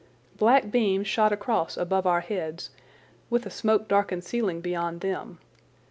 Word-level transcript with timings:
Black 0.35 0.71
beams 0.71 1.05
shot 1.05 1.31
across 1.31 1.77
above 1.77 2.07
our 2.07 2.21
heads, 2.21 2.71
with 3.29 3.45
a 3.45 3.51
smoke 3.51 3.87
darkened 3.87 4.23
ceiling 4.23 4.59
beyond 4.59 5.01
them. 5.01 5.37